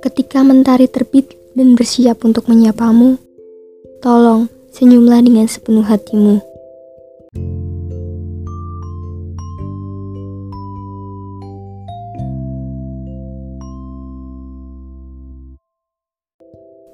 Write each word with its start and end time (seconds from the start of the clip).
Ketika 0.00 0.40
mentari 0.40 0.88
terbit 0.88 1.36
dan 1.52 1.76
bersiap 1.76 2.24
untuk 2.24 2.48
menyapamu, 2.48 3.20
tolong 4.00 4.48
senyumlah 4.72 5.20
dengan 5.20 5.44
sepenuh 5.44 5.84
hatimu. 5.84 6.40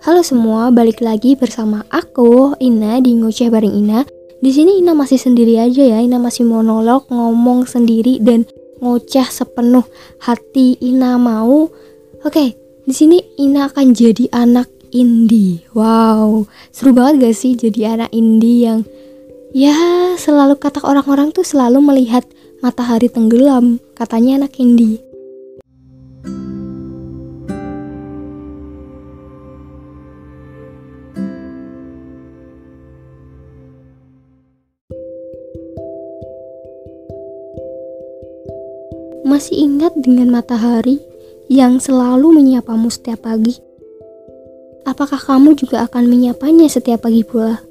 Halo 0.02 0.26
semua, 0.26 0.74
balik 0.74 0.98
lagi 0.98 1.38
bersama 1.38 1.86
aku 1.94 2.58
Ina 2.58 2.98
di 2.98 3.14
ngoceh 3.14 3.54
bareng 3.54 3.70
Ina. 3.70 4.02
Di 4.42 4.50
sini 4.50 4.82
Ina 4.82 4.98
masih 4.98 5.22
sendiri 5.22 5.62
aja 5.62 5.94
ya, 5.94 6.02
Ina 6.02 6.18
masih 6.18 6.42
monolog, 6.42 7.06
ngomong 7.06 7.70
sendiri 7.70 8.18
dan 8.18 8.50
ngoceh 8.82 9.30
sepenuh 9.30 9.86
hati 10.18 10.74
Ina 10.82 11.22
mau. 11.22 11.70
Oke, 12.26 12.65
di 12.86 12.94
sini 12.94 13.18
Ina 13.42 13.66
akan 13.66 13.98
jadi 13.98 14.30
anak 14.30 14.70
indie. 14.94 15.66
Wow, 15.74 16.46
seru 16.70 16.94
banget 16.94 17.26
gak 17.26 17.34
sih 17.34 17.58
jadi 17.58 17.98
anak 17.98 18.14
indie 18.14 18.62
yang 18.62 18.86
ya 19.50 19.74
selalu 20.14 20.54
kata 20.54 20.86
orang-orang 20.86 21.34
tuh 21.34 21.42
selalu 21.42 21.82
melihat 21.82 22.22
matahari 22.62 23.10
tenggelam. 23.10 23.82
Katanya 23.98 24.46
anak 24.46 24.54
indie. 24.62 25.02
Masih 39.26 39.58
ingat 39.58 39.90
dengan 39.98 40.30
matahari 40.30 41.02
yang 41.46 41.78
selalu 41.78 42.42
menyapamu 42.42 42.90
setiap 42.90 43.22
pagi? 43.22 43.54
Apakah 44.82 45.18
kamu 45.18 45.54
juga 45.54 45.86
akan 45.86 46.10
menyapanya 46.10 46.66
setiap 46.66 47.06
pagi 47.06 47.22
pula? 47.22 47.62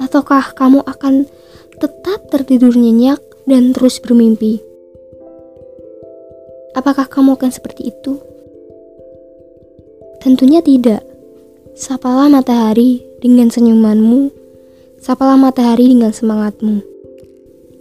Ataukah 0.00 0.56
kamu 0.56 0.84
akan 0.84 1.28
tetap 1.76 2.28
tertidur 2.32 2.72
nyenyak 2.72 3.20
dan 3.44 3.76
terus 3.76 4.00
bermimpi? 4.00 4.60
Apakah 6.72 7.08
kamu 7.08 7.36
akan 7.36 7.52
seperti 7.52 7.92
itu? 7.92 8.16
Tentunya 10.24 10.64
tidak. 10.64 11.04
Sapalah 11.76 12.28
matahari 12.28 13.04
dengan 13.20 13.48
senyumanmu, 13.48 14.32
sapalah 15.00 15.36
matahari 15.40 15.92
dengan 15.92 16.12
semangatmu. 16.12 16.84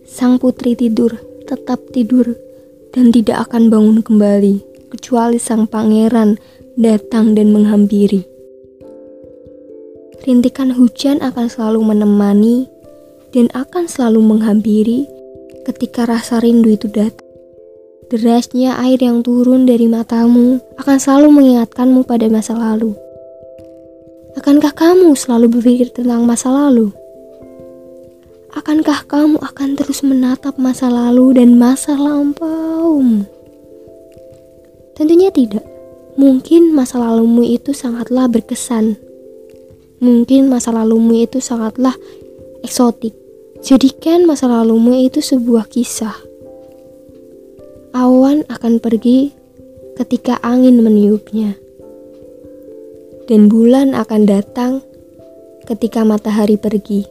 Sang 0.07 0.39
putri 0.39 0.75
tidur, 0.75 1.15
tetap 1.47 1.79
tidur, 1.91 2.35
dan 2.91 3.11
tidak 3.11 3.47
akan 3.47 3.71
bangun 3.71 3.99
kembali 4.03 4.70
kecuali 4.91 5.39
sang 5.39 5.65
pangeran 5.71 6.35
datang 6.75 7.31
dan 7.31 7.55
menghampiri. 7.55 8.27
Rintikan 10.21 10.75
hujan 10.75 11.23
akan 11.23 11.47
selalu 11.49 11.81
menemani 11.81 12.69
dan 13.33 13.49
akan 13.55 13.87
selalu 13.87 14.21
menghampiri 14.21 15.07
ketika 15.65 16.05
rasa 16.05 16.43
rindu 16.43 16.75
itu 16.75 16.91
datang. 16.91 17.25
Derasnya 18.11 18.75
air 18.75 18.99
yang 18.99 19.23
turun 19.23 19.63
dari 19.63 19.87
matamu 19.87 20.59
akan 20.75 20.97
selalu 20.99 21.31
mengingatkanmu 21.31 22.03
pada 22.03 22.27
masa 22.27 22.59
lalu. 22.59 22.91
Akankah 24.35 24.75
kamu 24.75 25.15
selalu 25.15 25.47
berpikir 25.47 25.95
tentang 25.95 26.27
masa 26.27 26.51
lalu? 26.51 26.91
Akankah 28.51 29.07
kamu 29.07 29.39
akan 29.39 29.79
terus 29.79 30.03
menatap 30.03 30.59
masa 30.59 30.91
lalu 30.91 31.39
dan 31.39 31.55
masa 31.55 31.95
lampau? 31.95 32.99
Tentunya 35.01 35.33
tidak. 35.33 35.65
Mungkin 36.13 36.77
masa 36.77 37.01
lalumu 37.01 37.41
itu 37.41 37.73
sangatlah 37.73 38.29
berkesan. 38.29 39.01
Mungkin 39.97 40.45
masa 40.45 40.69
lalumu 40.69 41.17
itu 41.17 41.41
sangatlah 41.41 41.97
eksotik. 42.61 43.17
Jadikan 43.65 44.29
masa 44.29 44.45
lalumu 44.45 44.93
itu 44.93 45.17
sebuah 45.17 45.73
kisah. 45.73 46.13
Awan 47.97 48.45
akan 48.45 48.77
pergi 48.77 49.33
ketika 49.97 50.37
angin 50.45 50.85
meniupnya. 50.85 51.57
Dan 53.25 53.49
bulan 53.49 53.97
akan 53.97 54.29
datang 54.29 54.85
ketika 55.65 56.05
matahari 56.05 56.61
pergi. 56.61 57.09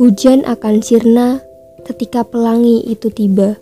Hujan 0.00 0.48
akan 0.48 0.80
sirna 0.80 1.44
ketika 1.84 2.24
pelangi 2.24 2.80
itu 2.88 3.12
tiba. 3.12 3.60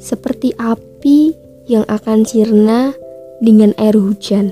Seperti 0.00 0.56
api 0.56 1.47
yang 1.68 1.84
akan 1.86 2.24
sirna 2.24 2.96
dengan 3.44 3.76
air 3.76 3.94
hujan. 3.94 4.50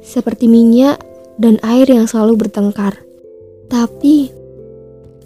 Seperti 0.00 0.48
minyak 0.48 0.98
dan 1.36 1.60
air 1.62 1.86
yang 1.86 2.08
selalu 2.08 2.48
bertengkar. 2.48 2.98
Tapi, 3.70 4.32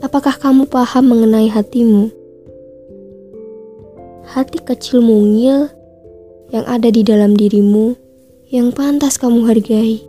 apakah 0.03 0.37
kamu 0.37 0.69
paham 0.69 1.15
mengenai 1.15 1.49
hatimu? 1.49 2.10
Hati 4.34 4.59
kecil 4.60 5.00
mungil 5.00 5.71
yang 6.50 6.66
ada 6.66 6.91
di 6.91 7.06
dalam 7.06 7.38
dirimu 7.38 7.94
yang 8.50 8.75
pantas 8.75 9.16
kamu 9.16 9.47
hargai. 9.47 10.03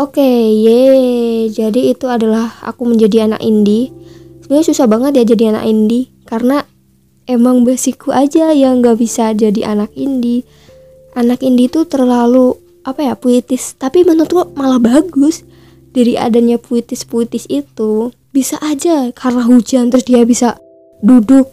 Oke, 0.00 0.16
okay, 0.16 0.40
ye. 0.56 0.80
Jadi 1.52 1.92
itu 1.92 2.08
adalah 2.08 2.56
aku 2.64 2.88
menjadi 2.88 3.28
anak 3.28 3.44
indie. 3.44 3.92
Sebenarnya 4.50 4.66
susah 4.66 4.90
banget 4.90 5.12
ya 5.14 5.24
jadi 5.30 5.54
anak 5.54 5.64
indie 5.70 6.10
karena 6.26 6.66
emang 7.30 7.62
basicku 7.62 8.10
aja 8.10 8.50
yang 8.50 8.82
nggak 8.82 8.98
bisa 8.98 9.30
jadi 9.30 9.78
anak 9.78 9.94
indie. 9.94 10.42
Anak 11.14 11.46
indie 11.46 11.70
itu 11.70 11.86
terlalu 11.86 12.58
apa 12.82 12.98
ya 13.06 13.14
puitis, 13.14 13.78
tapi 13.78 14.02
menurutku 14.02 14.50
malah 14.58 14.82
bagus 14.82 15.46
dari 15.94 16.18
adanya 16.18 16.58
puitis-puitis 16.58 17.46
itu. 17.46 18.10
Bisa 18.34 18.58
aja 18.58 19.14
karena 19.14 19.46
hujan 19.46 19.94
terus 19.94 20.02
dia 20.02 20.26
bisa 20.26 20.58
duduk 20.98 21.46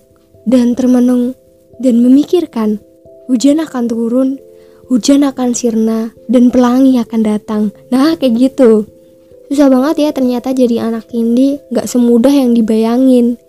dan 0.49 0.73
termenung 0.73 1.37
dan 1.77 2.01
memikirkan 2.01 2.81
hujan 3.29 3.61
akan 3.61 3.85
turun 3.85 4.41
hujan 4.89 5.21
akan 5.21 5.53
sirna 5.53 6.15
dan 6.25 6.49
pelangi 6.49 6.97
akan 6.97 7.21
datang. 7.21 7.63
Nah, 7.93 8.17
kayak 8.17 8.33
gitu. 8.41 8.89
Susah 9.47 9.71
banget 9.71 9.95
ya 10.03 10.09
ternyata 10.11 10.51
jadi 10.51 10.91
anak 10.91 11.07
indie 11.15 11.63
gak 11.71 11.87
semudah 11.87 12.31
yang 12.31 12.51
dibayangin. 12.51 13.39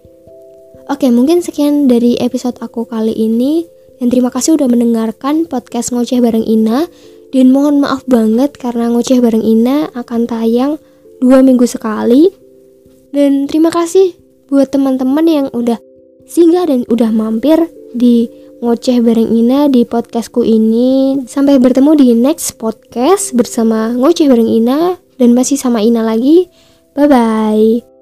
Oke, 0.88 1.10
mungkin 1.12 1.42
sekian 1.44 1.90
dari 1.90 2.16
episode 2.22 2.56
aku 2.62 2.86
kali 2.86 3.12
ini. 3.12 3.66
Dan 3.98 4.14
terima 4.14 4.30
kasih 4.30 4.54
udah 4.54 4.70
mendengarkan 4.70 5.44
podcast 5.50 5.90
Ngoceh 5.90 6.22
Bareng 6.22 6.46
Ina. 6.46 6.86
Dan 7.34 7.52
mohon 7.52 7.82
maaf 7.82 8.06
banget 8.08 8.56
karena 8.56 8.88
Ngoceh 8.88 9.18
Bareng 9.20 9.42
Ina 9.44 9.90
akan 9.92 10.24
tayang 10.24 10.78
dua 11.18 11.42
minggu 11.42 11.66
sekali. 11.66 12.30
Dan 13.10 13.50
terima 13.50 13.68
kasih 13.74 14.14
buat 14.48 14.72
teman-teman 14.72 15.26
yang 15.28 15.46
udah 15.52 15.76
singgah 16.28 16.68
dan 16.68 16.88
udah 16.88 17.10
mampir 17.12 17.56
di 17.92 18.28
ngoceh 18.60 19.00
bareng 19.00 19.32
Ina 19.32 19.72
di 19.72 19.84
podcastku 19.88 20.44
ini. 20.44 21.20
Sampai 21.24 21.56
bertemu 21.56 21.96
di 21.96 22.08
next 22.12 22.60
podcast 22.60 23.32
bersama 23.32 23.96
ngoceh 23.96 24.28
bareng 24.28 24.48
Ina 24.48 25.07
dan 25.18 25.34
masih 25.34 25.58
sama 25.58 25.82
Ina 25.82 26.06
lagi. 26.06 26.48
Bye 26.94 27.06
bye. 27.10 27.97